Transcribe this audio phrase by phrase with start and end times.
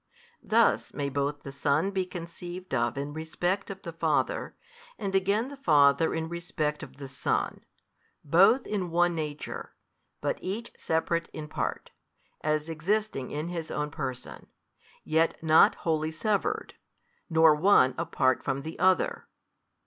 [0.41, 4.55] Thus may both the Son be conceived of in respect of the Father,
[4.97, 7.63] and again the Father in respect of the Son,
[8.23, 9.75] Both in One Nature,
[10.19, 11.91] but Each Separate in part,
[12.43, 14.47] as existing in His own Person,
[15.03, 16.73] yet not wholly severed,
[17.29, 19.27] nor One apart from the Other.